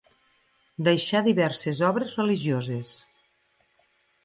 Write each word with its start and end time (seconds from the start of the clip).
Deixà 0.87 1.21
diverses 1.27 1.83
obres 1.91 2.17
religioses. 2.23 2.91